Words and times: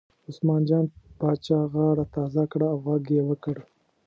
عثمان 0.29 0.61
جان 0.69 0.85
پاچا 1.19 1.59
غاړه 1.73 2.05
تازه 2.15 2.43
کړه 2.51 2.67
او 2.73 2.77
غږ 2.85 3.03
یې 3.15 3.21
وکړ. 3.29 3.55